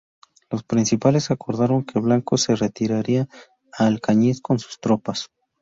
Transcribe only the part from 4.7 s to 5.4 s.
tropas.